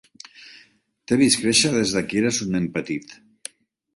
[1.11, 3.13] T'he vist créixer des que eres un nen petit.